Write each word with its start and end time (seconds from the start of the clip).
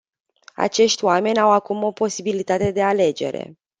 Acești 0.55 1.03
oameni 1.03 1.39
au 1.39 1.51
acum 1.51 1.83
o 1.83 1.91
posibilitate 1.91 2.71
de 2.71 2.81
alegere. 2.81 3.57